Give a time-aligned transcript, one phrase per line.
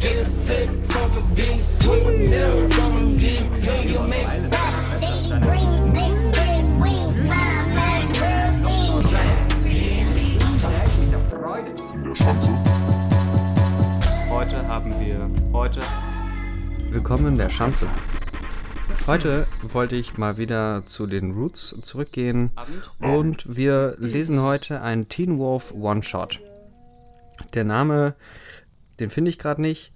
[0.00, 4.50] Get sick from a beat, sweet nails on a beat, know you make
[5.00, 8.12] Daily green, big, big weed, my man's
[14.28, 15.30] Heute haben wir.
[15.52, 15.80] Heute.
[16.90, 17.86] Willkommen in der Schanze.
[19.06, 22.50] Heute wollte ich mal wieder zu den Roots zurückgehen
[23.00, 26.40] und wir lesen heute einen Teen Wolf One-Shot.
[27.54, 28.14] Der Name,
[29.00, 29.92] den finde ich gerade nicht,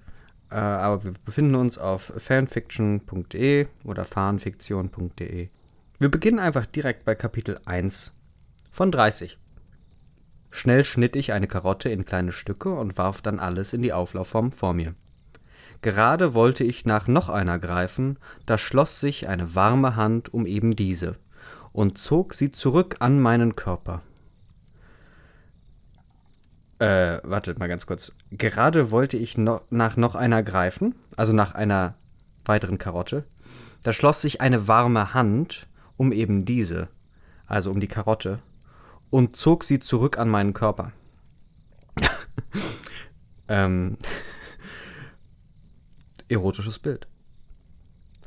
[0.50, 5.48] äh, aber wir befinden uns auf fanfiction.de oder fanfiktion.de.
[5.98, 8.14] Wir beginnen einfach direkt bei Kapitel 1
[8.70, 9.38] von 30.
[10.50, 14.52] Schnell schnitt ich eine Karotte in kleine Stücke und warf dann alles in die Auflaufform
[14.52, 14.94] vor mir.
[15.82, 20.74] Gerade wollte ich nach noch einer greifen, da schloss sich eine warme Hand um eben
[20.74, 21.16] diese
[21.72, 24.02] und zog sie zurück an meinen Körper.
[26.78, 28.12] Äh, wartet mal ganz kurz.
[28.30, 31.94] Gerade wollte ich no nach noch einer greifen, also nach einer
[32.44, 33.24] weiteren Karotte.
[33.82, 36.88] Da schloss sich eine warme Hand um eben diese,
[37.46, 38.40] also um die Karotte,
[39.08, 40.92] und zog sie zurück an meinen Körper.
[43.48, 43.96] ähm,
[46.28, 47.06] erotisches Bild.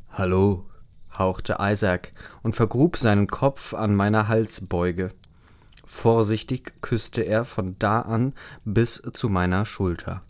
[0.10, 0.66] Hallo,
[1.18, 5.14] hauchte Isaac und vergrub seinen Kopf an meiner Halsbeuge.
[5.92, 10.22] Vorsichtig küsste er von da an bis zu meiner Schulter.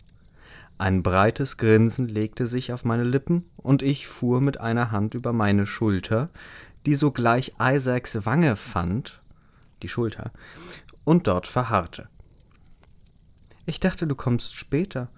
[0.78, 5.34] Ein breites Grinsen legte sich auf meine Lippen, und ich fuhr mit einer Hand über
[5.34, 6.30] meine Schulter,
[6.86, 9.20] die sogleich Isaacs Wange fand,
[9.82, 10.32] die Schulter,
[11.04, 12.08] und dort verharrte.
[13.66, 15.08] Ich dachte, du kommst später,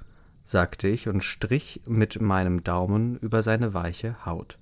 [0.42, 4.58] sagte ich und strich mit meinem Daumen über seine weiche Haut.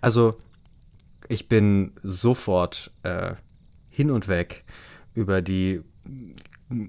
[0.00, 0.38] Also,
[1.28, 3.34] ich bin sofort äh,
[3.90, 4.64] hin und weg
[5.14, 5.82] über die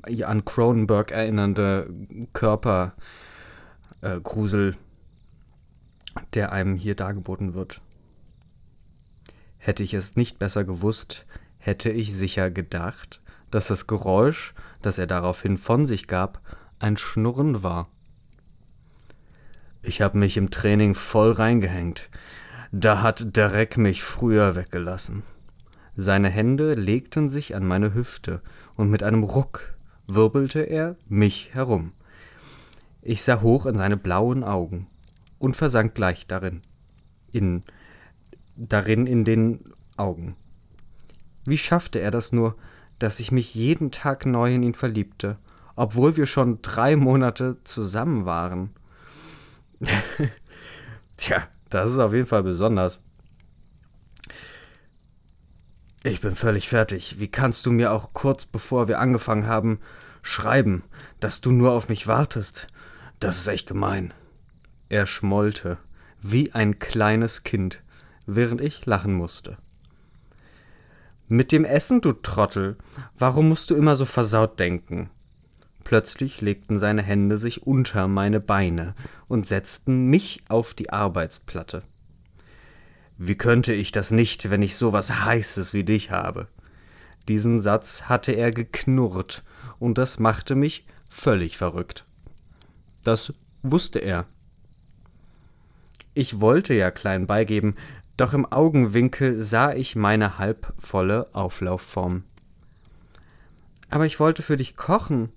[0.08, 1.92] äh, an Cronenberg erinnernde
[2.34, 4.76] Körpergrusel, äh,
[6.34, 7.82] der einem hier dargeboten wird.
[9.58, 11.26] Hätte ich es nicht besser gewusst,
[11.58, 13.22] hätte ich sicher gedacht,
[13.52, 16.42] dass das Geräusch, das er daraufhin von sich gab,
[16.80, 17.90] ein Schnurren war.
[19.84, 22.10] Ich hab mich im Training voll reingehängt.
[22.72, 25.24] Da hat Derek mich früher weggelassen.
[25.96, 28.42] Seine Hände legten sich an meine Hüfte,
[28.76, 29.76] und mit einem Ruck
[30.08, 31.92] wirbelte er mich herum.
[33.02, 34.88] Ich sah hoch in seine blauen Augen
[35.40, 36.62] und versank gleich darin,
[37.32, 37.62] in
[38.56, 40.36] darin in den Augen.
[41.46, 42.56] Wie schaffte er das nur,
[43.00, 45.38] dass ich mich jeden Tag neu in ihn verliebte,
[45.76, 48.70] obwohl wir schon drei Monate zusammen waren?
[51.18, 53.02] Tja, das ist auf jeden Fall besonders.
[56.04, 57.20] Ich bin völlig fertig.
[57.20, 59.80] Wie kannst du mir auch kurz bevor wir angefangen haben
[60.24, 60.84] schreiben,
[61.20, 62.68] dass du nur auf mich wartest?
[63.20, 64.14] Das ist echt gemein.
[64.90, 65.78] Er schmollte,
[66.22, 67.82] wie ein kleines Kind,
[68.26, 69.58] während ich lachen musste.
[71.28, 72.78] Mit dem Essen, du Trottel.
[73.18, 75.12] Warum musst du immer so versaut denken?
[75.84, 78.96] Plötzlich legten seine Hände sich unter meine Beine
[79.28, 81.84] und setzten mich auf die Arbeitsplatte.
[83.24, 86.48] Wie könnte ich das nicht, wenn ich so was Heißes wie dich habe?
[87.28, 89.44] Diesen Satz hatte er geknurrt,
[89.78, 92.04] und das machte mich völlig verrückt.
[93.04, 94.26] Das wusste er.
[96.16, 97.76] Ich wollte ja klein beigeben,
[98.18, 102.24] doch im Augenwinkel sah ich meine halbvolle Auflaufform.
[103.92, 105.30] Aber ich wollte für dich kochen.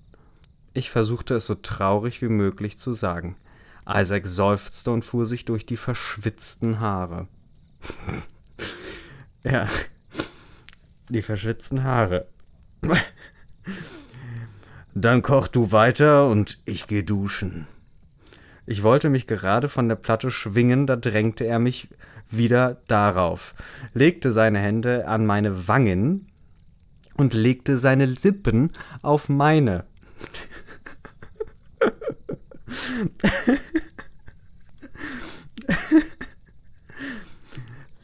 [0.73, 3.37] Ich versuchte es so traurig wie möglich zu sagen.
[3.87, 7.29] Isaac seufzte und fuhr sich durch die verschwitzten Haare.
[9.45, 9.67] ja,
[11.09, 12.27] die verschwitzten Haare.
[14.95, 17.67] Dann koch du weiter und ich geh duschen.
[18.67, 21.89] Ich wollte mich gerade von der Platte schwingen, da drängte er mich
[22.31, 23.55] wieder darauf,
[23.93, 26.29] legte seine Hände an meine Wangen
[27.17, 29.85] und legte seine Lippen auf meine.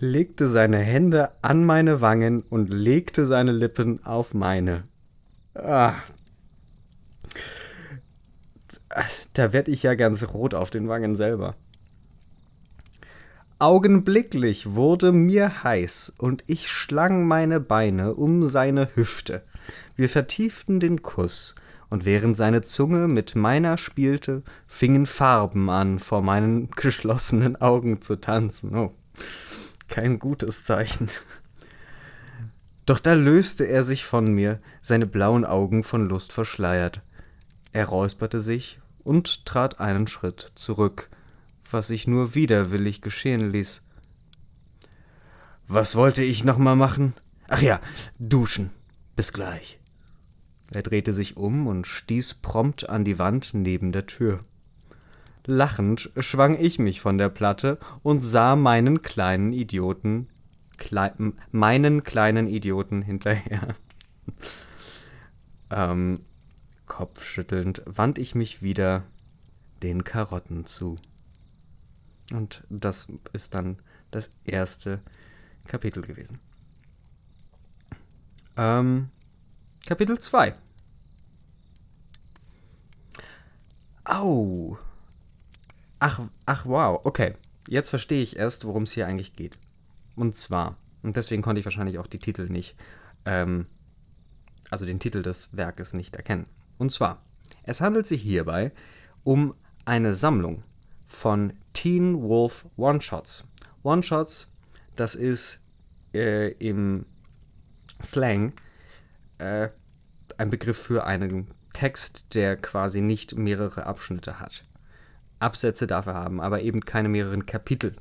[0.00, 4.84] legte seine Hände an meine Wangen und legte seine Lippen auf meine.
[5.54, 5.94] Ah.
[9.34, 11.54] Da werde ich ja ganz rot auf den Wangen selber.
[13.58, 19.42] Augenblicklich wurde mir heiß und ich schlang meine Beine um seine Hüfte.
[19.96, 21.54] Wir vertieften den Kuss,
[21.90, 28.16] und während seine Zunge mit meiner spielte, fingen Farben an, vor meinen geschlossenen Augen zu
[28.16, 28.74] tanzen.
[28.74, 28.94] Oh,
[29.90, 31.08] kein gutes Zeichen.
[32.86, 37.02] Doch da löste er sich von mir, seine blauen Augen von Lust verschleiert.
[37.72, 41.10] Er räusperte sich und trat einen Schritt zurück,
[41.70, 43.82] was sich nur widerwillig geschehen ließ.
[45.68, 47.14] Was wollte ich noch mal machen?
[47.46, 47.80] Ach ja,
[48.18, 48.70] duschen.
[49.14, 49.78] Bis gleich.
[50.72, 54.40] Er drehte sich um und stieß prompt an die Wand neben der Tür.
[55.46, 60.28] Lachend schwang ich mich von der Platte und sah meinen kleinen Idioten,
[60.76, 61.12] klei
[61.50, 63.68] meinen kleinen Idioten hinterher.
[65.70, 66.14] ähm,
[66.86, 69.04] kopfschüttelnd wand ich mich wieder
[69.82, 70.96] den Karotten zu.
[72.32, 73.78] Und das ist dann
[74.10, 75.00] das erste
[75.66, 76.38] Kapitel gewesen.
[78.56, 79.08] Ähm,
[79.86, 80.54] Kapitel 2.
[84.04, 84.78] Au.
[86.00, 87.34] Ach, ach wow, okay.
[87.68, 89.58] Jetzt verstehe ich erst, worum es hier eigentlich geht.
[90.16, 92.74] Und zwar, und deswegen konnte ich wahrscheinlich auch die Titel nicht,
[93.26, 93.66] ähm,
[94.70, 96.46] also den Titel des Werkes nicht erkennen.
[96.78, 97.22] Und zwar,
[97.64, 98.72] es handelt sich hierbei
[99.24, 99.54] um
[99.84, 100.62] eine Sammlung
[101.06, 103.44] von Teen Wolf One-Shots.
[103.82, 104.50] One-Shots,
[104.96, 105.60] das ist
[106.14, 107.04] äh, im
[108.02, 108.54] Slang
[109.38, 109.68] äh,
[110.38, 114.64] ein Begriff für einen Text, der quasi nicht mehrere Abschnitte hat.
[115.40, 117.96] Absätze dafür haben, aber eben keine mehreren Kapitel.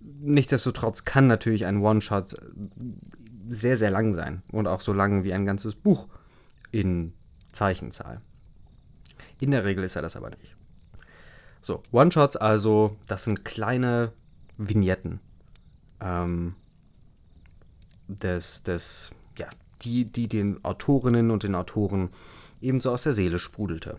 [0.00, 2.34] Nichtsdestotrotz kann natürlich ein One-Shot
[3.48, 6.08] sehr, sehr lang sein und auch so lang wie ein ganzes Buch
[6.70, 7.12] in
[7.52, 8.20] Zeichenzahl.
[9.40, 10.56] In der Regel ist er das aber nicht.
[11.60, 14.12] So, One-Shots also, das sind kleine
[14.58, 15.20] Vignetten
[16.00, 16.54] ähm,
[18.08, 19.48] des, des, ja,
[19.82, 22.10] die, die den Autorinnen und den Autoren
[22.60, 23.98] ebenso aus der Seele sprudelte.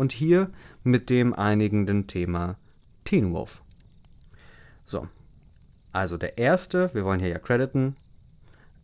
[0.00, 0.48] Und hier
[0.82, 2.56] mit dem einigenden Thema
[3.04, 3.62] Teen Wolf.
[4.82, 5.06] So,
[5.92, 7.96] also der erste, wir wollen hier ja crediten,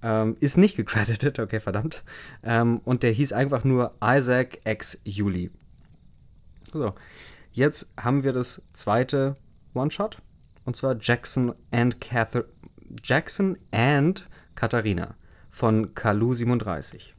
[0.03, 2.05] ähm, ist nicht gecredited, okay, verdammt.
[2.43, 5.51] Ähm, und der hieß einfach nur Isaac X Juli.
[6.71, 6.95] So,
[7.51, 9.37] jetzt haben wir das zweite
[9.73, 10.21] One-Shot.
[10.67, 12.45] Und zwar Jackson and Cather
[13.03, 15.15] Jackson and Katharina
[15.49, 17.16] von Kalu 37.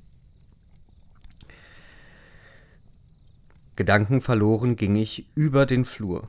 [3.77, 6.27] Gedanken verloren ging ich über den Flur,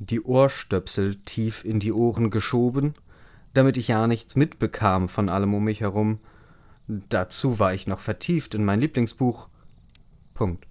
[0.00, 2.94] die Ohrstöpsel tief in die Ohren geschoben,
[3.54, 6.18] damit ich ja nichts mitbekam von allem um mich herum.
[6.88, 9.48] Dazu war ich noch vertieft in mein Lieblingsbuch.
[10.34, 10.66] Punkt.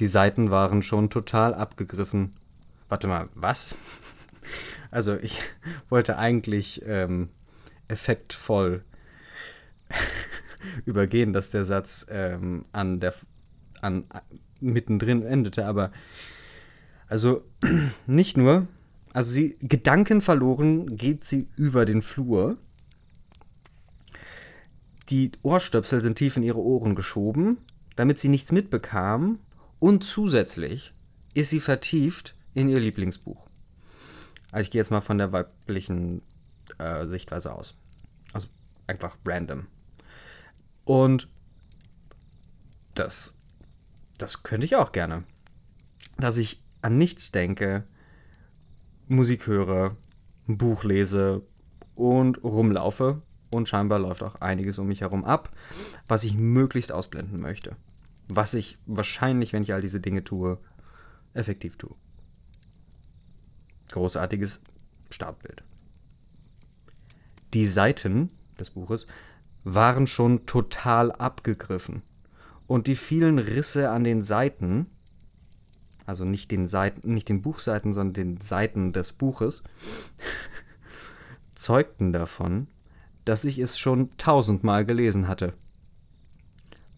[0.00, 2.34] Die Seiten waren schon total abgegriffen.
[2.88, 3.74] Warte mal, was?
[4.90, 5.40] Also ich
[5.88, 7.30] wollte eigentlich ähm,
[7.88, 8.84] effektvoll
[10.84, 13.14] übergehen, dass der Satz ähm, an der
[13.82, 14.04] an
[14.60, 15.92] mittendrin endete, aber
[17.08, 17.44] also
[18.06, 18.66] nicht nur,
[19.12, 22.56] also sie Gedanken verloren geht sie über den Flur.
[25.10, 27.58] Die Ohrstöpsel sind tief in ihre Ohren geschoben,
[27.96, 29.38] damit sie nichts mitbekam
[29.78, 30.94] und zusätzlich
[31.34, 33.46] ist sie vertieft in ihr Lieblingsbuch.
[34.52, 36.22] Also ich gehe jetzt mal von der weiblichen
[36.78, 37.74] äh, Sichtweise aus.
[38.32, 38.48] Also
[38.86, 39.66] einfach random.
[40.84, 41.28] Und
[42.94, 43.38] das,
[44.22, 45.24] das könnte ich auch gerne.
[46.16, 47.84] Dass ich an nichts denke,
[49.08, 49.96] Musik höre,
[50.48, 51.42] ein Buch lese
[51.94, 53.22] und rumlaufe.
[53.50, 55.50] Und scheinbar läuft auch einiges um mich herum ab,
[56.08, 57.76] was ich möglichst ausblenden möchte.
[58.28, 60.58] Was ich wahrscheinlich, wenn ich all diese Dinge tue,
[61.34, 61.94] effektiv tue.
[63.90, 64.62] Großartiges
[65.10, 65.62] Startbild.
[67.52, 69.06] Die Seiten des Buches
[69.64, 72.02] waren schon total abgegriffen.
[72.66, 74.86] Und die vielen Risse an den Seiten,
[76.06, 79.62] also nicht den Seiten, nicht den Buchseiten, sondern den Seiten des Buches,
[81.54, 82.68] zeugten davon,
[83.24, 85.54] dass ich es schon tausendmal gelesen hatte.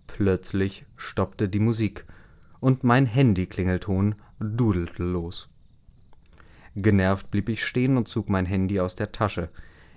[0.07, 2.05] Plötzlich stoppte die Musik
[2.61, 5.49] und mein Handyklingelton dudelte los.
[6.77, 9.49] Genervt blieb ich stehen und zog mein Handy aus der Tasche.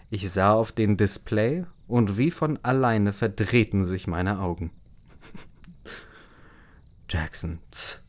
[0.09, 4.71] Ich sah auf den Display und wie von alleine verdrehten sich meine Augen.
[7.09, 8.03] Jackson, tss,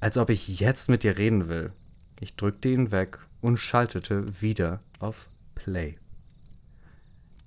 [0.00, 1.72] als ob ich jetzt mit dir reden will.
[2.20, 5.96] Ich drückte ihn weg und schaltete wieder auf Play.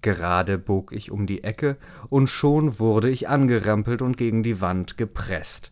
[0.01, 1.77] Gerade bog ich um die Ecke
[2.09, 5.71] und schon wurde ich angerempelt und gegen die Wand gepresst.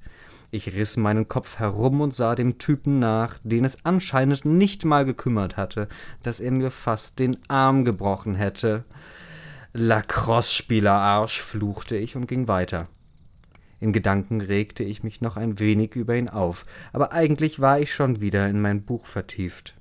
[0.52, 5.06] Ich riss meinen Kopf herum und sah dem Typen nach, den es anscheinend nicht mal
[5.06, 5.88] gekümmert hatte,
[6.22, 8.86] dass er mir fast den Arm gebrochen hätte.
[9.74, 12.88] Lacrosse-Spielerarsch, fluchte ich und ging weiter.
[13.86, 17.94] In Gedanken regte ich mich noch ein wenig über ihn auf, aber eigentlich war ich
[17.94, 19.76] schon wieder in mein Buch vertieft.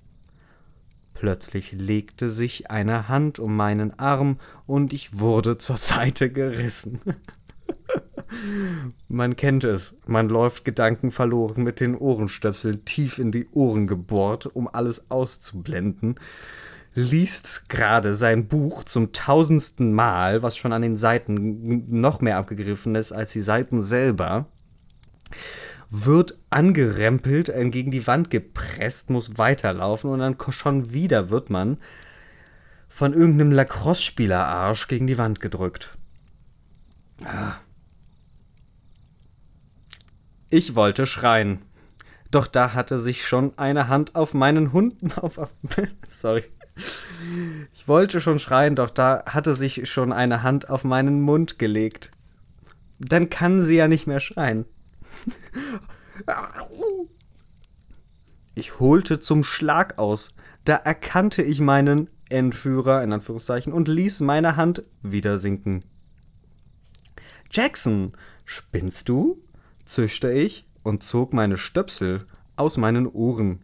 [1.15, 7.01] Plötzlich legte sich eine Hand um meinen Arm und ich wurde zur Seite gerissen.
[9.09, 9.97] Man kennt es.
[10.07, 16.17] Man läuft gedankenverloren mit den Ohrenstöpseln tief in die Ohren gebohrt, um alles auszublenden.
[16.95, 22.95] Liest gerade sein Buch zum tausendsten Mal, was schon an den Seiten noch mehr abgegriffen
[22.95, 24.47] ist als die Seiten selber.
[25.91, 31.79] Wird angerempelt, äh, gegen die Wand gepresst, muss weiterlaufen und dann schon wieder wird man
[32.89, 35.91] von irgendeinem Lacrosse-Spieler-Arsch gegen die Wand gedrückt.
[40.49, 41.63] Ich wollte schreien.
[42.31, 44.95] Doch da hatte sich schon eine Hand auf meinen Hund.
[45.23, 45.53] Auf, auf,
[46.09, 46.45] sorry.
[47.75, 52.11] Ich wollte schon schreien, doch da hatte sich schon eine Hand auf meinen Mund gelegt.
[52.99, 54.65] Dann kann sie ja nicht mehr schreien.
[58.55, 60.31] Ich holte zum Schlag aus.
[60.65, 65.81] Da erkannte ich meinen Entführer, in Anführungszeichen, und ließ meine Hand wieder sinken.
[67.51, 68.13] Jackson,
[68.45, 69.43] spinnst du?
[69.85, 72.27] zischte ich und zog meine Stöpsel
[72.57, 73.63] aus meinen Ohren.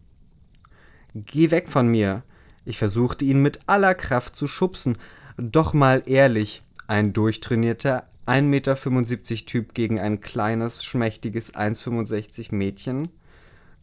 [1.14, 2.22] Geh weg von mir.
[2.70, 4.96] Ich versuchte ihn mit aller Kraft zu schubsen.
[5.36, 13.08] Doch mal ehrlich, ein durchtrainierter 1,75 Meter Typ gegen ein kleines, schmächtiges 1,65 Mädchen?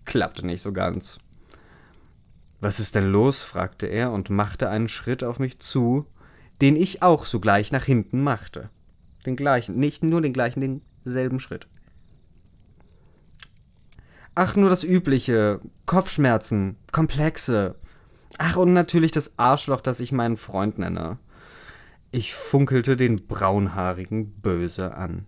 [0.06, 1.17] Klappte nicht so ganz.
[2.62, 3.41] Was ist denn los?
[3.41, 6.06] fragte er und machte einen Schritt auf mich zu,
[6.62, 8.70] den ich auch sogleich nach hinten machte.
[9.25, 11.67] Den gleichen, nicht nur den gleichen, denselben Schritt.
[14.34, 15.60] Ach, nur das Übliche.
[15.86, 17.75] Kopfschmerzen, Komplexe.
[18.38, 21.17] Ach, und natürlich das Arschloch, das ich meinen Freund nenne.
[22.12, 25.25] Ich funkelte den Braunhaarigen böse an.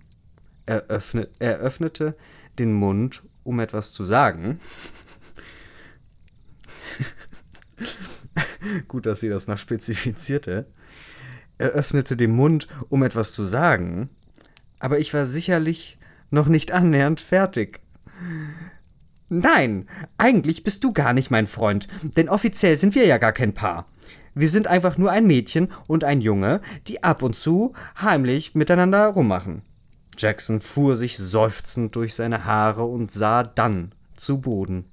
[0.65, 2.15] Er, öffne, er öffnete
[2.57, 4.59] den Mund, um etwas zu sagen.
[8.87, 10.67] Gut, dass sie das noch spezifizierte.
[11.57, 14.09] Er öffnete den Mund, um etwas zu sagen,
[14.79, 15.97] aber ich war sicherlich
[16.29, 17.81] noch nicht annähernd fertig.
[19.29, 23.53] Nein, eigentlich bist du gar nicht mein Freund, denn offiziell sind wir ja gar kein
[23.53, 23.87] Paar.
[24.33, 29.05] Wir sind einfach nur ein Mädchen und ein Junge, die ab und zu heimlich miteinander
[29.07, 29.61] rummachen.
[30.17, 34.85] Jackson fuhr sich seufzend durch seine Haare und sah dann zu Boden.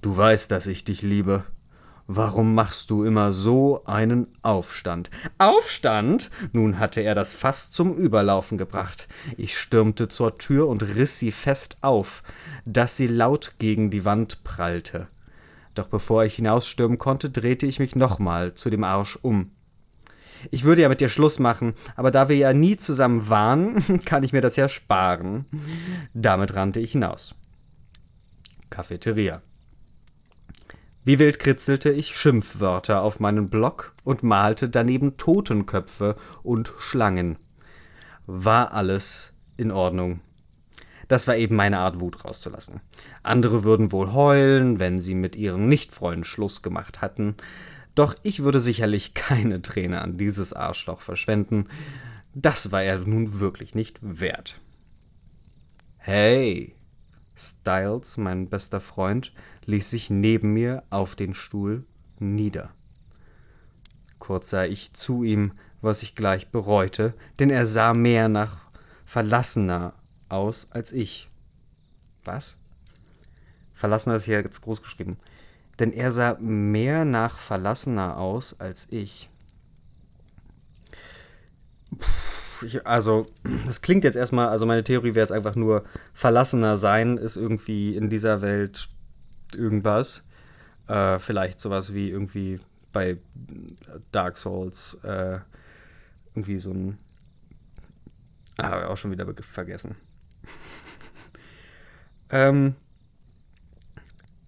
[0.00, 1.44] Du weißt, dass ich dich liebe.
[2.06, 5.10] Warum machst du immer so einen Aufstand?
[5.38, 6.30] Aufstand?
[6.52, 9.08] Nun hatte er das Fass zum Überlaufen gebracht.
[9.36, 12.22] Ich stürmte zur Tür und riss sie fest auf,
[12.64, 15.08] dass sie laut gegen die Wand prallte.
[15.74, 19.50] Doch bevor ich hinausstürmen konnte, drehte ich mich nochmal zu dem Arsch um.
[20.50, 24.24] Ich würde ja mit dir Schluss machen, aber da wir ja nie zusammen waren, kann
[24.24, 25.46] ich mir das ja sparen.
[26.14, 27.34] Damit rannte ich hinaus.
[28.70, 29.40] Cafeteria.
[31.04, 37.38] Wie wild kritzelte ich Schimpfwörter auf meinen Block und malte daneben Totenköpfe und Schlangen.
[38.26, 40.20] War alles in Ordnung.
[41.08, 42.80] Das war eben meine Art, Wut rauszulassen.
[43.24, 47.34] Andere würden wohl heulen, wenn sie mit ihren Nichtfreunden Schluss gemacht hatten.
[47.96, 51.66] Doch ich würde sicherlich keine Träne an dieses Arschloch verschwenden.
[52.32, 54.60] Das war er nun wirklich nicht wert.
[55.98, 56.76] Hey!
[57.36, 59.32] Styles, mein bester Freund,
[59.66, 61.84] ließ sich neben mir auf den Stuhl
[62.18, 62.70] nieder.
[64.18, 68.68] Kurz sah ich zu ihm, was ich gleich bereute, denn er sah mehr nach
[69.04, 69.94] Verlassener
[70.28, 71.28] aus als ich.
[72.24, 72.56] Was?
[73.74, 75.18] Verlassener ist hier jetzt groß geschrieben.
[75.78, 79.28] Denn er sah mehr nach Verlassener aus als ich.
[81.90, 82.06] Puh,
[82.64, 83.26] ich also,
[83.66, 87.96] das klingt jetzt erstmal, also meine Theorie wäre jetzt einfach nur, Verlassener sein ist irgendwie
[87.96, 88.88] in dieser Welt
[89.54, 90.24] irgendwas.
[90.88, 92.60] Äh, vielleicht sowas wie irgendwie
[92.92, 93.18] bei
[94.10, 95.38] Dark Souls äh,
[96.34, 96.98] irgendwie so ein.
[98.58, 99.96] Ah, hab ich auch schon wieder Begriff vergessen.
[102.30, 102.74] ähm,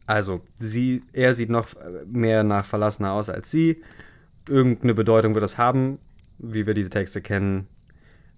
[0.07, 1.69] also, sie, er sieht noch
[2.07, 3.83] mehr nach Verlassener aus als sie.
[4.47, 5.99] Irgendeine Bedeutung wird das haben.
[6.39, 7.69] Wie wir diese Texte kennen,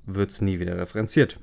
[0.06, 1.38] wird es nie wieder referenziert.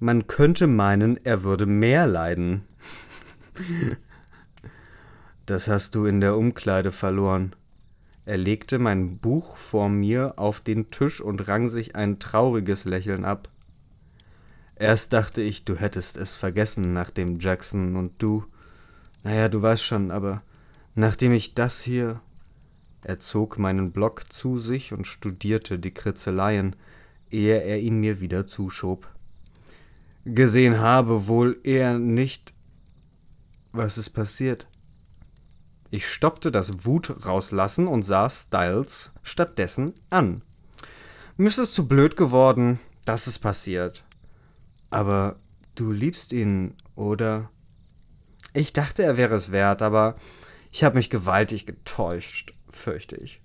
[0.00, 2.62] Man könnte meinen, er würde mehr leiden.
[5.46, 7.54] Das hast du in der Umkleide verloren.
[8.26, 13.24] Er legte mein Buch vor mir auf den Tisch und rang sich ein trauriges Lächeln
[13.24, 13.50] ab.
[14.76, 18.44] Erst dachte ich, du hättest es vergessen, nachdem Jackson und du.
[19.22, 20.42] Naja, du weißt schon, aber
[20.94, 22.20] nachdem ich das hier.
[23.04, 26.74] Er zog meinen Block zu sich und studierte die Kritzeleien,
[27.30, 29.06] ehe er ihn mir wieder zuschob.
[30.24, 32.54] Gesehen habe wohl er nicht.
[33.72, 34.68] Was ist passiert?
[35.90, 40.42] Ich stoppte das Wut rauslassen und sah Styles stattdessen an.
[41.36, 42.80] Mir ist es zu blöd geworden.
[43.04, 44.02] Das ist passiert.
[44.88, 45.36] Aber
[45.74, 47.50] du liebst ihn, oder?
[48.54, 50.16] Ich dachte, er wäre es wert, aber
[50.70, 53.40] ich habe mich gewaltig getäuscht, fürchte ich.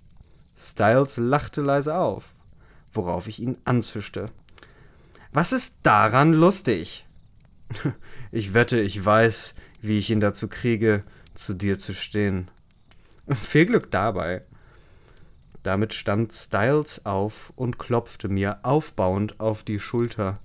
[0.58, 2.34] Styles lachte leise auf,
[2.92, 4.28] worauf ich ihn anzischte.
[5.32, 7.06] Was ist daran lustig?
[8.32, 12.52] Ich wette, ich weiß, wie ich ihn dazu kriege, zu dir zu stehen.
[13.28, 14.44] Viel Glück dabei.
[15.64, 20.40] Damit stand Styles auf und klopfte mir aufbauend auf die Schulter.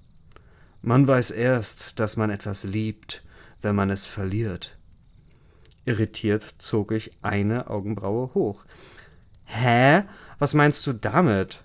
[0.80, 3.22] Man weiß erst, dass man etwas liebt,
[3.60, 4.78] wenn man es verliert.
[5.84, 8.64] Irritiert zog ich eine Augenbraue hoch.
[9.44, 10.04] Hä?
[10.38, 11.62] Was meinst du damit?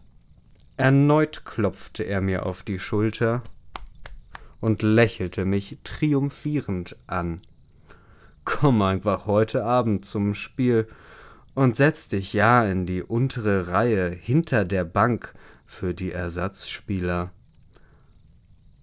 [0.77, 3.43] Erneut klopfte er mir auf die Schulter
[4.61, 7.41] und lächelte mich triumphierend an.
[8.45, 10.87] Komm einfach heute Abend zum Spiel
[11.55, 15.33] und setz dich ja in die untere Reihe hinter der Bank
[15.65, 17.31] für die Ersatzspieler.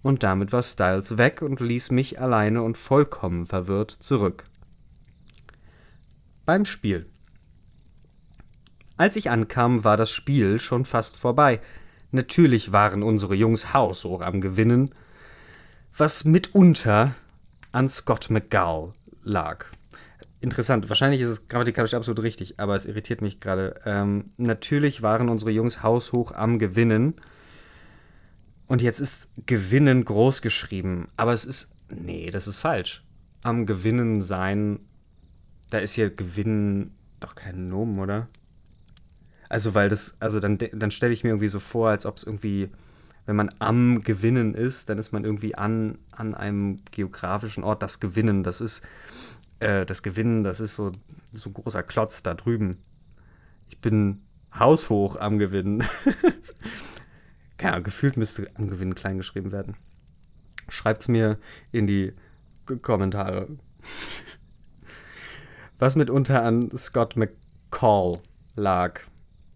[0.03, 4.43] Und damit war Styles weg und ließ mich alleine und vollkommen verwirrt zurück.
[6.47, 7.03] Beim Spiel.
[8.95, 11.59] Als ich ankam, war das Spiel schon fast vorbei.
[12.11, 14.89] Natürlich waren unsere Jungs haushoch am Gewinnen,
[15.93, 17.15] was mitunter
[17.73, 19.65] an Scott McGall lag.
[20.39, 23.81] Interessant, wahrscheinlich ist es grammatikalisch absolut richtig, aber es irritiert mich gerade.
[23.83, 27.15] Ähm, natürlich waren unsere Jungs haushoch am Gewinnen.
[28.67, 31.75] Und jetzt ist Gewinnen groß geschrieben, aber es ist.
[31.93, 33.03] Nee, das ist falsch.
[33.43, 34.86] Am Gewinnen sein.
[35.69, 38.27] Da ist hier Gewinnen doch kein Nomen, oder?
[39.49, 40.17] Also, weil das.
[40.19, 42.69] Also, dann, dann stelle ich mir irgendwie so vor, als ob es irgendwie
[43.27, 47.83] wenn man am Gewinnen ist, dann ist man irgendwie an, an einem geografischen Ort.
[47.83, 48.81] Das Gewinnen, das ist
[49.59, 50.93] äh, das Gewinnen, das ist so,
[51.33, 52.77] so ein großer Klotz da drüben.
[53.69, 54.21] Ich bin
[54.57, 55.83] haushoch am Gewinnen.
[57.61, 59.75] ja, gefühlt müsste am Gewinnen klein geschrieben werden.
[60.69, 61.37] Schreibt's mir
[61.73, 62.13] in die
[62.81, 63.49] Kommentare.
[65.79, 68.19] Was mitunter an Scott McCall
[68.55, 69.01] lag.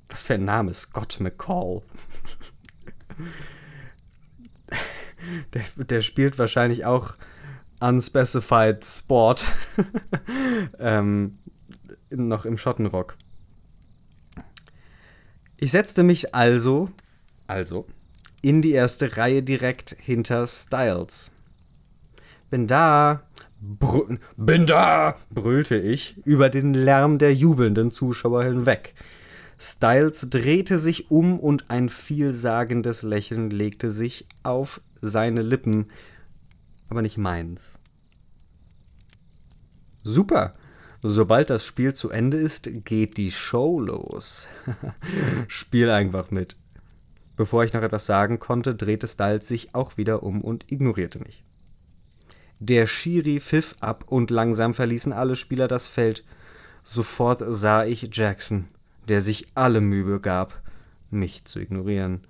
[0.09, 1.81] Was für ein Name, Scott McCall.
[5.53, 7.13] Der, der spielt wahrscheinlich auch
[7.79, 9.45] Unspecified Sport
[10.79, 11.37] ähm,
[12.09, 13.15] noch im Schottenrock.
[15.57, 16.89] Ich setzte mich also,
[17.47, 17.85] also
[18.41, 21.31] in die erste Reihe direkt hinter Styles.
[22.49, 23.21] Bin da,
[23.61, 28.93] brü bin da, brüllte ich über den Lärm der jubelnden Zuschauer hinweg.
[29.59, 35.91] Styles drehte sich um und ein vielsagendes Lächeln legte sich auf seine Lippen,
[36.89, 37.77] aber nicht meins.
[40.03, 40.53] Super!
[41.03, 44.47] Sobald das Spiel zu Ende ist, geht die Show los.
[45.47, 46.55] Spiel einfach mit.
[47.35, 51.43] Bevor ich noch etwas sagen konnte, drehte Styles sich auch wieder um und ignorierte mich.
[52.63, 56.23] Der Schiri pfiff ab und langsam verließen alle Spieler das Feld.
[56.83, 58.67] Sofort sah ich Jackson,
[59.07, 60.61] der sich alle Mühe gab,
[61.09, 62.21] mich zu ignorieren.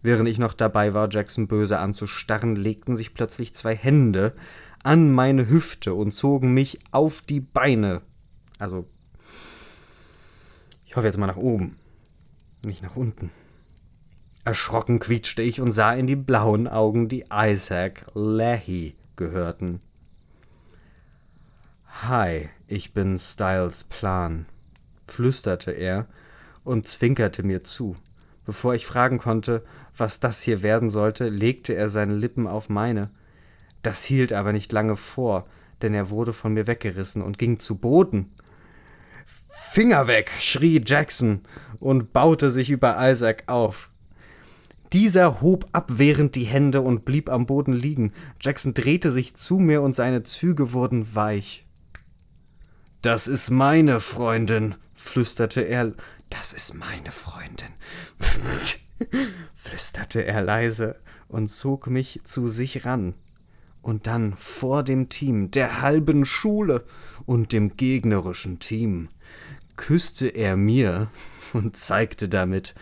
[0.00, 4.32] Während ich noch dabei war, Jackson böse anzustarren, legten sich plötzlich zwei Hände
[4.82, 8.00] an meine Hüfte und zogen mich auf die Beine.
[8.58, 8.86] Also,
[10.86, 11.76] ich hoffe jetzt mal nach oben,
[12.64, 13.30] nicht nach unten.
[14.44, 19.80] Erschrocken quietschte ich und sah in die blauen Augen, die Isaac Leahy gehörten.
[22.02, 24.46] Hi, ich bin Styles Plan,
[25.06, 26.06] flüsterte er
[26.64, 27.94] und zwinkerte mir zu.
[28.44, 29.62] Bevor ich fragen konnte,
[29.96, 33.10] was das hier werden sollte, legte er seine Lippen auf meine.
[33.82, 35.46] Das hielt aber nicht lange vor,
[35.80, 38.32] denn er wurde von mir weggerissen und ging zu Boden.
[39.48, 41.42] Finger weg, schrie Jackson
[41.78, 43.91] und baute sich über Isaac auf.
[44.92, 48.12] Dieser hob abwehrend die Hände und blieb am Boden liegen.
[48.40, 51.64] Jackson drehte sich zu mir und seine Züge wurden weich.
[53.00, 55.92] Das ist meine Freundin, flüsterte er.
[56.28, 57.68] Das ist meine Freundin,
[59.54, 63.14] flüsterte er leise und zog mich zu sich ran.
[63.80, 66.84] Und dann vor dem Team, der halben Schule
[67.26, 69.08] und dem gegnerischen Team,
[69.76, 71.08] küsste er mir
[71.54, 72.74] und zeigte damit,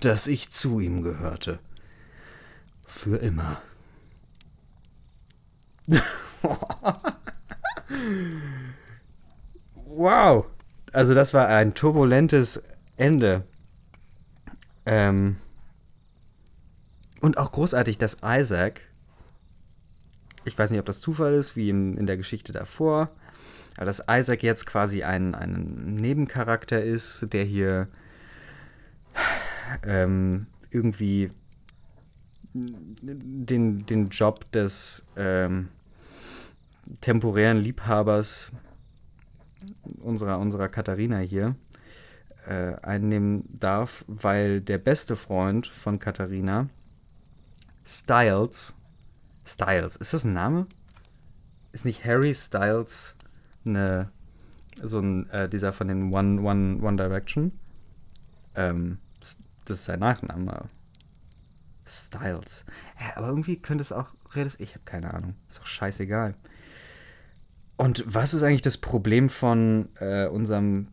[0.00, 1.60] dass ich zu ihm gehörte.
[2.86, 3.62] Für immer.
[9.74, 10.46] wow.
[10.92, 12.62] Also das war ein turbulentes
[12.96, 13.44] Ende.
[14.84, 15.36] Ähm
[17.20, 18.80] und auch großartig, dass Isaac,
[20.44, 23.12] ich weiß nicht, ob das Zufall ist, wie in, in der Geschichte davor,
[23.76, 27.88] aber dass Isaac jetzt quasi ein, ein Nebencharakter ist, der hier
[29.84, 31.30] ähm, irgendwie
[32.54, 35.68] den, den Job des ähm,
[37.00, 38.52] temporären Liebhabers
[40.00, 41.56] unserer, unserer Katharina hier
[42.46, 46.68] äh, einnehmen darf, weil der beste Freund von Katharina,
[47.84, 48.74] Styles,
[49.46, 50.66] Styles, ist das ein Name?
[51.72, 53.14] Ist nicht Harry Styles
[53.66, 54.10] eine,
[54.82, 57.52] so ein, äh, dieser von den One, One, One Direction?
[58.54, 58.98] Ähm,
[59.64, 60.66] das ist sein Nachname.
[61.84, 62.64] Styles.
[63.00, 64.14] Ja, aber irgendwie könnte es auch
[64.58, 65.34] Ich habe keine Ahnung.
[65.48, 66.34] Ist doch scheißegal.
[67.76, 70.88] Und was ist eigentlich das Problem von äh, unserem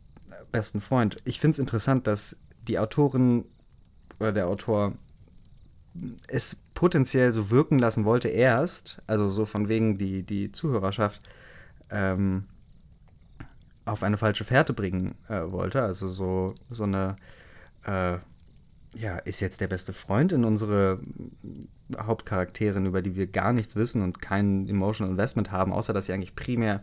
[0.51, 1.17] besten Freund?
[1.25, 3.45] Ich finde es interessant, dass die Autorin
[4.19, 4.93] oder der Autor
[6.27, 11.21] es potenziell so wirken lassen wollte erst, also so von wegen die, die Zuhörerschaft
[11.89, 12.45] ähm,
[13.85, 15.81] auf eine falsche Fährte bringen äh, wollte.
[15.81, 17.15] Also so, so eine
[17.83, 18.17] äh,
[18.95, 20.99] ja, ist jetzt der beste Freund in unsere
[21.95, 26.13] Hauptcharakterin, über die wir gar nichts wissen und kein Emotional Investment haben, außer dass sie
[26.13, 26.81] eigentlich primär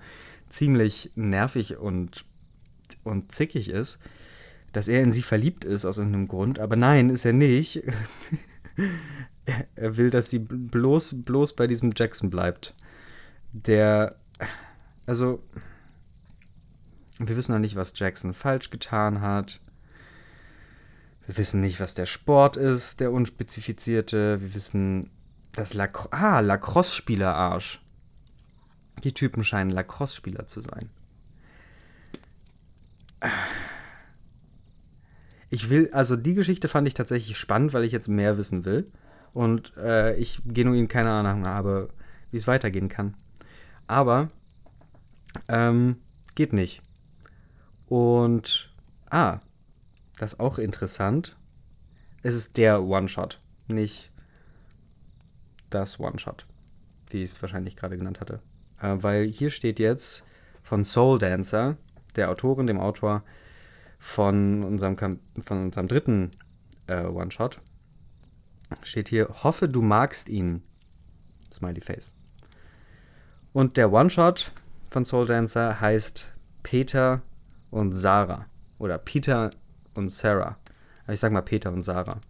[0.49, 2.25] ziemlich nervig und,
[3.03, 3.99] und zickig ist,
[4.73, 6.59] dass er in sie verliebt ist aus irgendeinem Grund.
[6.59, 7.83] Aber nein, ist er nicht.
[9.75, 12.75] er will, dass sie bloß, bloß bei diesem Jackson bleibt.
[13.53, 14.16] Der,
[15.07, 15.42] also,
[17.19, 19.61] wir wissen noch nicht, was Jackson falsch getan hat.
[21.27, 24.41] Wir wissen nicht, was der Sport ist, der unspezifizierte.
[24.41, 25.11] Wir wissen,
[25.53, 26.12] dass Lacrosse.
[26.12, 27.81] Ah, Lacrosse-Spieler-Arsch.
[29.03, 30.89] Die Typen scheinen Lacrosse-Spieler zu sein.
[35.51, 38.91] Ich will, also die Geschichte fand ich tatsächlich spannend, weil ich jetzt mehr wissen will.
[39.33, 41.89] Und äh, ich genuin keine Ahnung habe,
[42.31, 43.15] wie es weitergehen kann.
[43.87, 44.29] Aber,
[45.49, 45.97] ähm,
[46.35, 46.83] geht nicht.
[47.87, 48.71] Und,
[49.11, 49.41] ah,
[50.16, 51.37] das ist auch interessant.
[52.22, 54.11] Es ist der One-Shot, nicht
[55.70, 56.46] das One-Shot,
[57.11, 58.40] wie ich es wahrscheinlich gerade genannt hatte.
[58.81, 60.24] Äh, weil hier steht jetzt
[60.62, 61.76] von Soul Dancer,
[62.16, 63.22] der Autorin, dem Autor
[63.98, 66.31] von unserem, von unserem dritten
[66.87, 67.61] äh, One-Shot,
[68.83, 70.62] steht hier, hoffe du magst ihn.
[71.52, 72.12] Smiley Face.
[73.52, 74.52] Und der One-Shot
[74.90, 76.29] von Soul Dancer heißt
[76.62, 77.22] Peter
[77.70, 78.46] und Sarah.
[78.79, 79.50] Oder Peter
[79.97, 80.57] und Sarah.
[81.09, 82.21] Ich sag mal Peter und Sarah.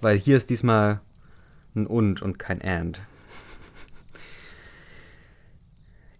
[0.00, 1.00] Weil hier ist diesmal
[1.74, 3.00] ein und und kein and.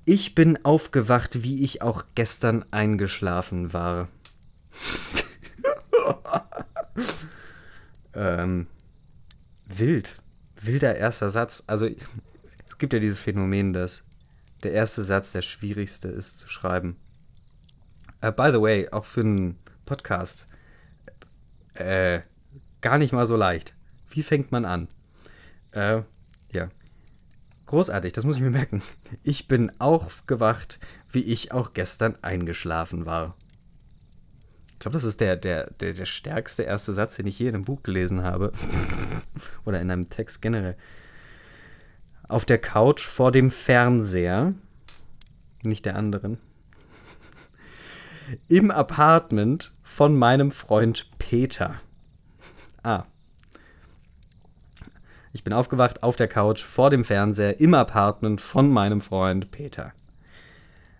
[0.05, 4.09] Ich bin aufgewacht, wie ich auch gestern eingeschlafen war.
[8.14, 8.68] ähm,
[9.66, 10.16] wild.
[10.61, 11.64] Wilder erster Satz.
[11.66, 14.05] Also, es gibt ja dieses Phänomen, dass
[14.62, 16.96] der erste Satz der schwierigste ist zu schreiben.
[18.25, 20.46] Uh, by the way, auch für einen Podcast.
[21.75, 22.20] Äh,
[22.81, 23.75] gar nicht mal so leicht.
[24.11, 24.88] Wie fängt man an?
[25.70, 26.03] Äh,
[26.53, 26.68] ja.
[27.66, 28.83] Großartig, das muss ich mir merken.
[29.22, 30.79] Ich bin aufgewacht,
[31.11, 33.37] wie ich auch gestern eingeschlafen war.
[34.72, 37.55] Ich glaube, das ist der, der, der, der stärkste erste Satz, den ich je in
[37.55, 38.53] einem Buch gelesen habe.
[39.64, 40.77] Oder in einem Text generell.
[42.29, 44.55] Auf der Couch vor dem Fernseher,
[45.62, 46.38] nicht der anderen,
[48.49, 51.77] im Apartment von meinem Freund Peter.
[52.83, 53.05] Ah.
[55.33, 59.92] Ich bin aufgewacht auf der Couch vor dem Fernseher im Apartment von meinem Freund Peter.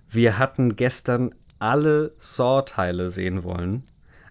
[0.09, 3.83] Wir hatten gestern alle Saw-Teile sehen wollen,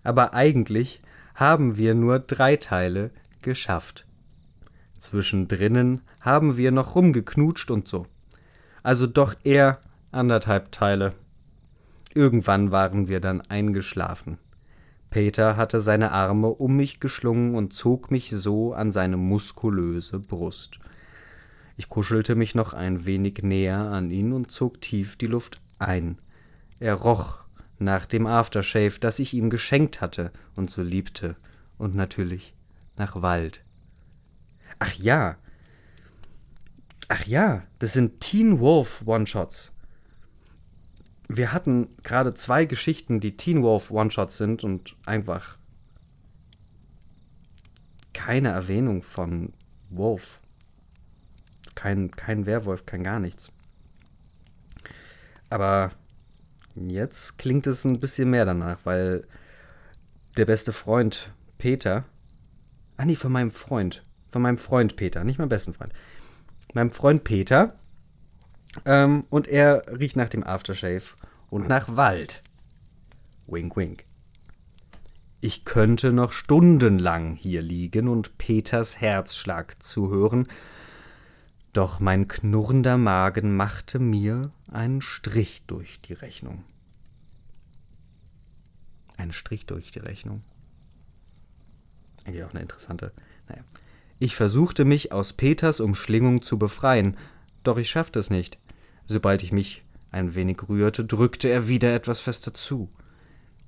[0.03, 1.01] aber eigentlich
[1.35, 3.11] haben wir nur drei Teile
[3.43, 4.07] geschafft.
[4.97, 8.07] Zwischendrinnen haben wir noch rumgeknutscht und so.
[8.83, 9.79] Also doch eher
[10.11, 11.13] anderthalb Teile.
[12.13, 14.39] Irgendwann waren wir dann eingeschlafen.
[15.15, 20.79] Peter hatte seine Arme um mich geschlungen und zog mich so an seine muskulöse Brust.
[21.77, 26.17] Ich kuschelte mich noch ein wenig näher an ihn und zog tief die Luft ein.
[26.81, 27.39] Er roch
[27.79, 31.37] nach dem Aftershave, das ich ihm geschenkt hatte und so liebte,
[31.77, 32.53] und natürlich
[32.97, 33.63] nach Wald.
[34.79, 35.37] Ach ja.
[37.07, 39.71] Ach ja, das sind Teen Wolf One-Shots
[41.27, 45.57] wir hatten gerade zwei Geschichten, die Teen Wolf One-Shots sind und einfach
[48.13, 49.53] keine Erwähnung von
[49.89, 50.39] Wolf.
[51.75, 53.51] Kein, kein Werwolf, kein gar nichts.
[55.49, 55.91] Aber
[56.75, 59.27] jetzt klingt es ein bisschen mehr danach, weil
[60.37, 62.05] der beste Freund Peter.
[62.97, 64.03] Ah, nee, von meinem Freund.
[64.29, 65.93] Von meinem Freund Peter, nicht meinem besten Freund.
[66.73, 67.69] Meinem Freund Peter
[68.85, 71.15] ähm, und er riecht nach dem Aftershave
[71.49, 72.41] und nach Wald.
[73.47, 74.05] Wink, wink.
[75.41, 80.47] Ich könnte noch stundenlang hier liegen und Peters Herzschlag zuhören,
[81.71, 86.63] doch mein knurrender Magen machte mir einen Strich durch die Rechnung.
[89.17, 90.41] Einen Strich durch die Rechnung.
[92.25, 93.11] Eigentlich auch eine interessante.
[93.47, 93.63] Naja.
[94.19, 97.17] Ich versuchte mich aus Peters Umschlingung zu befreien,
[97.63, 98.57] doch ich schaffte es nicht.
[99.07, 102.89] Sobald ich mich ein wenig rührte, drückte er wieder etwas fester zu.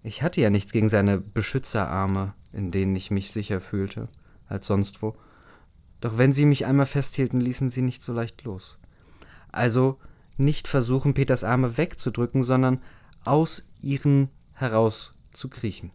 [0.03, 4.07] Ich hatte ja nichts gegen seine Beschützerarme, in denen ich mich sicher fühlte,
[4.47, 5.15] als sonst wo.
[5.99, 8.77] Doch wenn sie mich einmal festhielten, ließen sie nicht so leicht los.
[9.51, 9.99] Also
[10.37, 12.81] nicht versuchen, Peters Arme wegzudrücken, sondern
[13.25, 15.91] aus ihren heraus zu kriechen.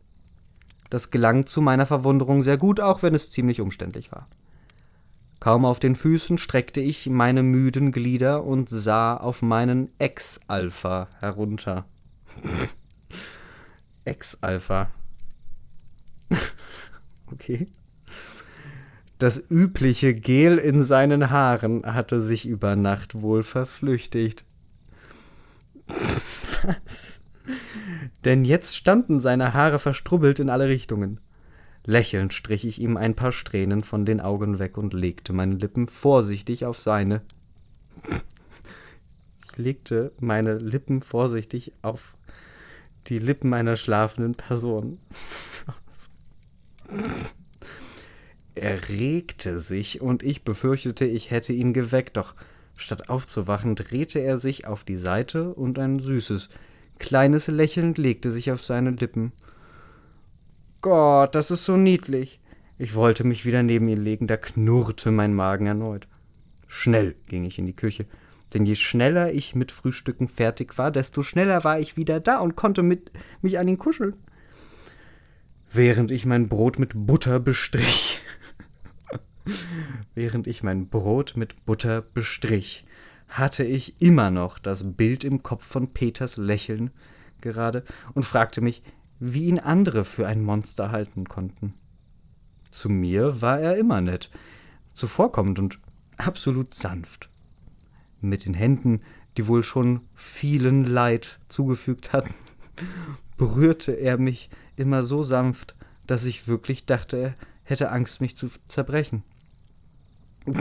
[0.91, 4.27] Das gelang zu meiner Verwunderung sehr gut, auch wenn es ziemlich umständlich war.
[5.43, 11.85] Kaum auf den Füßen streckte ich meine müden Glieder und sah auf meinen Ex-Alpha herunter.
[14.05, 14.89] Ex-Alpha.
[17.33, 17.67] okay.
[19.19, 24.45] Das übliche Gel in seinen Haaren hatte sich über Nacht wohl verflüchtigt.
[26.63, 27.25] Was?
[28.25, 31.19] Denn jetzt standen seine Haare verstrubbelt in alle Richtungen.
[31.85, 35.89] Lächelnd strich ich ihm ein paar Strähnen von den Augen weg und legte meine Lippen
[35.89, 37.23] vorsichtig auf seine.
[39.51, 42.17] Ich legte meine Lippen vorsichtig auf
[43.09, 44.99] die Lippen einer schlafenden Person.
[48.55, 52.35] Er regte sich und ich befürchtete, ich hätte ihn geweckt, doch
[52.77, 56.51] statt aufzuwachen, drehte er sich auf die Seite und ein süßes,
[56.99, 59.33] kleines Lächeln legte sich auf seine Lippen.
[60.83, 62.41] Gott, das ist so niedlich.
[62.77, 66.09] Ich wollte mich wieder neben ihn legen, da knurrte mein Magen erneut.
[66.67, 68.07] Schnell ging ich in die Küche,
[68.53, 72.57] denn je schneller ich mit Frühstücken fertig war, desto schneller war ich wieder da und
[72.57, 74.15] konnte mit mich an ihn kuscheln.
[75.71, 78.21] Während ich mein Brot mit Butter bestrich.
[80.17, 82.85] Während ich mein Brot mit Butter bestrich,
[83.29, 86.91] hatte ich immer noch das Bild im Kopf von Peters Lächeln
[87.41, 88.83] gerade und fragte mich,
[89.25, 91.75] wie ihn andere für ein Monster halten konnten.
[92.73, 94.31] Zu mir war er immer nett,
[94.95, 95.79] zuvorkommend und
[96.17, 97.31] absolut sanft.
[98.21, 99.01] Mit den Händen,
[99.37, 102.35] die wohl schon vielen Leid zugefügt hatten,
[103.37, 105.77] berührte er mich immer so sanft,
[106.09, 109.23] dass ich wirklich dachte, er hätte Angst, mich zu zerbrechen.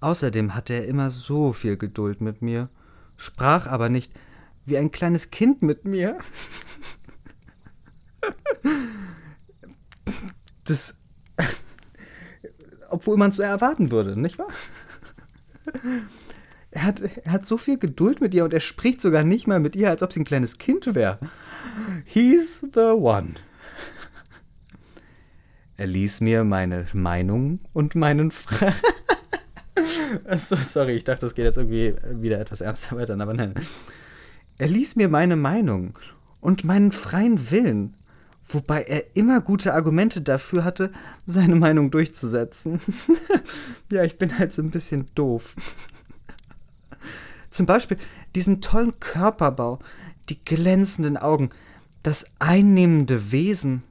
[0.00, 2.70] Außerdem hatte er immer so viel Geduld mit mir,
[3.16, 4.12] sprach aber nicht
[4.66, 6.16] wie ein kleines Kind mit mir.
[10.64, 10.96] Das.
[12.90, 14.48] Obwohl man es so erwarten würde, nicht wahr?
[16.70, 19.60] Er hat, er hat so viel Geduld mit ihr und er spricht sogar nicht mal
[19.60, 21.18] mit ihr, als ob sie ein kleines Kind wäre.
[22.04, 23.34] He's the one.
[25.76, 28.72] Er ließ mir meine Meinung und meinen Fra
[30.24, 33.54] Achso, sorry, ich dachte, das geht jetzt irgendwie wieder etwas ernster weiter, aber nein.
[34.58, 35.98] Er ließ mir meine Meinung
[36.40, 37.94] und meinen freien Willen
[38.46, 40.92] wobei er immer gute Argumente dafür hatte,
[41.26, 42.80] seine Meinung durchzusetzen.
[43.90, 45.54] ja, ich bin halt so ein bisschen doof.
[47.50, 47.98] Zum Beispiel
[48.34, 49.78] diesen tollen Körperbau,
[50.28, 51.50] die glänzenden Augen,
[52.02, 53.82] das einnehmende Wesen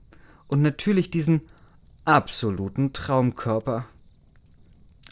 [0.47, 1.41] und natürlich diesen
[2.05, 3.85] absoluten Traumkörper.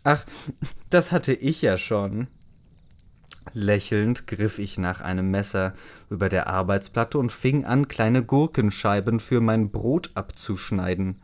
[0.03, 0.25] Ach,
[0.89, 2.27] das hatte ich ja schon.
[3.53, 5.73] Lächelnd griff ich nach einem Messer
[6.09, 11.21] über der Arbeitsplatte und fing an, kleine Gurkenscheiben für mein Brot abzuschneiden.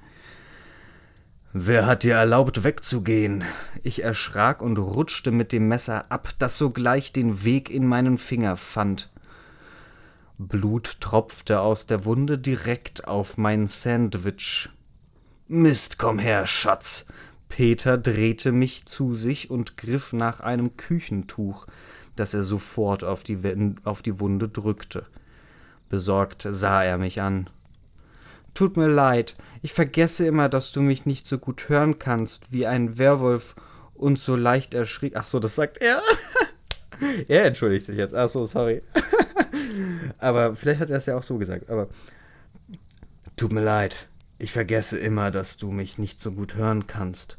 [1.54, 3.44] Wer hat dir erlaubt, wegzugehen?
[3.82, 8.58] Ich erschrak und rutschte mit dem Messer ab, das sogleich den Weg in meinen Finger
[8.58, 9.10] fand.
[10.38, 14.70] Blut tropfte aus der Wunde direkt auf mein Sandwich.
[15.48, 17.06] Mist, komm her, Schatz!
[17.50, 21.66] Peter drehte mich zu sich und griff nach einem Küchentuch,
[22.20, 23.40] das er sofort auf die,
[23.84, 25.06] auf die Wunde drückte.
[25.90, 27.50] Besorgt sah er mich an.
[28.54, 32.66] Tut mir leid, ich vergesse immer, dass du mich nicht so gut hören kannst wie
[32.66, 33.56] ein Werwolf
[33.94, 35.12] und so leicht erschrie.
[35.16, 36.02] Ach so, das sagt er.
[37.28, 38.16] er entschuldigt sich jetzt.
[38.16, 38.82] Ach so, sorry.
[40.20, 41.70] aber vielleicht hat er es ja auch so gesagt.
[41.70, 41.88] Aber
[43.36, 44.08] tut mir leid,
[44.40, 47.38] ich vergesse immer, dass du mich nicht so gut hören kannst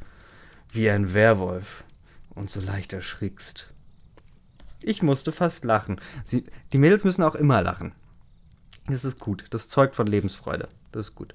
[0.71, 1.85] wie ein Werwolf
[2.35, 3.69] und so leicht erschrickst.
[4.83, 6.01] Ich musste fast lachen.
[6.25, 7.93] Sie, die Mädels müssen auch immer lachen.
[8.87, 9.45] Das ist gut.
[9.51, 10.69] Das zeugt von Lebensfreude.
[10.93, 11.35] Das ist gut.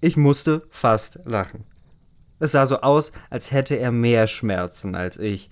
[0.00, 1.64] Ich musste fast lachen.
[2.38, 5.48] Es sah so aus, als hätte er mehr Schmerzen als ich.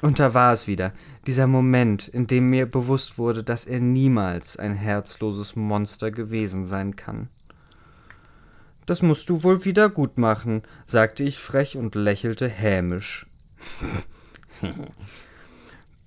[0.00, 0.92] Und da war es wieder,
[1.26, 6.94] dieser Moment, in dem mir bewusst wurde, dass er niemals ein herzloses Monster gewesen sein
[6.94, 7.28] kann.
[8.86, 13.26] das musst du wohl wieder gut machen, sagte ich frech und lächelte hämisch.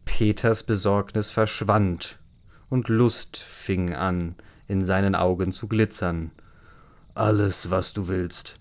[0.08, 2.18] Peters Besorgnis verschwand,
[2.70, 4.36] und Lust fing an,
[4.68, 6.32] in seinen Augen zu glitzern.
[7.14, 8.56] Alles, was du willst,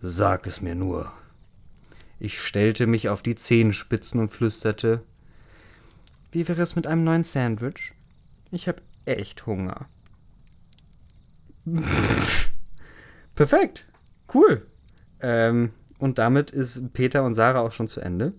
[0.00, 1.12] sag es mir nur.
[2.18, 5.04] Ich stellte mich auf die Zehenspitzen und flüsterte
[6.32, 7.92] Wie wäre es mit einem neuen Sandwich?
[8.50, 9.88] Ich hab echt Hunger.
[13.34, 13.86] Perfekt.
[14.34, 14.66] Cool.
[15.20, 18.32] Ähm, und damit ist Peter und Sarah auch schon zu Ende.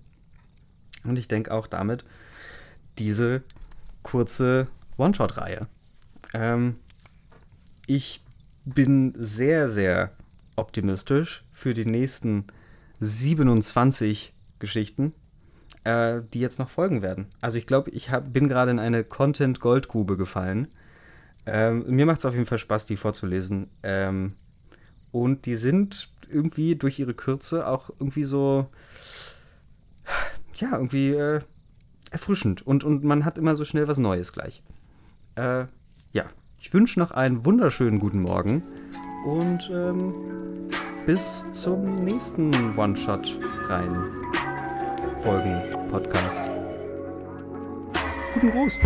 [1.04, 2.04] Und ich denke auch damit
[3.00, 3.44] diese
[4.04, 5.62] kurze One-Shot-Reihe.
[6.34, 6.76] Ähm,
[7.88, 8.22] ich
[8.66, 10.12] bin sehr, sehr
[10.56, 12.46] optimistisch für die nächsten
[13.00, 15.14] 27 Geschichten,
[15.86, 17.28] äh, die jetzt noch folgen werden.
[17.42, 20.68] Also ich glaube, ich hab, bin gerade in eine Content-Goldgrube gefallen.
[21.46, 23.70] Ähm, mir macht es auf jeden Fall Spaß, die vorzulesen.
[23.82, 24.34] Ähm,
[25.12, 28.68] und die sind irgendwie durch ihre Kürze auch irgendwie so,
[30.56, 31.42] ja, irgendwie äh,
[32.12, 32.66] erfrischend.
[32.66, 34.62] Und, und man hat immer so schnell was Neues gleich.
[35.36, 35.66] Äh,
[36.12, 36.26] ja,
[36.60, 38.64] ich wünsche noch einen wunderschönen guten Morgen
[39.26, 40.14] und ähm,
[41.06, 44.12] bis zum nächsten One-Shot rein
[45.18, 46.42] Folgen Podcast.
[48.34, 48.78] Guten Gruß.